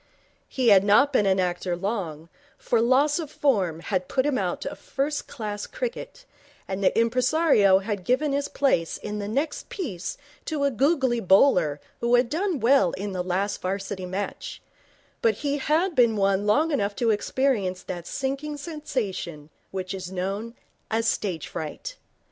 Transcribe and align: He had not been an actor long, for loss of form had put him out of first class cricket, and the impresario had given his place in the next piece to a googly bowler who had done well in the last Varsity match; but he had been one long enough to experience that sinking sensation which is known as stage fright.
He 0.49 0.69
had 0.69 0.83
not 0.83 1.13
been 1.13 1.27
an 1.27 1.39
actor 1.39 1.75
long, 1.77 2.27
for 2.57 2.81
loss 2.81 3.19
of 3.19 3.29
form 3.29 3.81
had 3.81 4.07
put 4.07 4.25
him 4.25 4.35
out 4.35 4.65
of 4.65 4.79
first 4.79 5.27
class 5.27 5.67
cricket, 5.67 6.25
and 6.67 6.83
the 6.83 6.97
impresario 6.97 7.77
had 7.77 8.03
given 8.03 8.31
his 8.33 8.47
place 8.47 8.97
in 8.97 9.19
the 9.19 9.27
next 9.27 9.69
piece 9.69 10.17
to 10.45 10.63
a 10.63 10.71
googly 10.71 11.19
bowler 11.19 11.79
who 11.99 12.15
had 12.15 12.29
done 12.31 12.59
well 12.59 12.93
in 12.93 13.11
the 13.11 13.23
last 13.23 13.61
Varsity 13.61 14.07
match; 14.07 14.59
but 15.21 15.35
he 15.35 15.59
had 15.59 15.93
been 15.93 16.15
one 16.15 16.47
long 16.47 16.71
enough 16.71 16.95
to 16.95 17.11
experience 17.11 17.83
that 17.83 18.07
sinking 18.07 18.57
sensation 18.57 19.51
which 19.69 19.93
is 19.93 20.11
known 20.11 20.55
as 20.89 21.07
stage 21.07 21.47
fright. 21.47 21.95